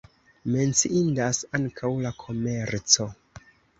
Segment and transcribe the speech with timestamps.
[0.53, 3.07] Menciindas ankaŭ la komerco.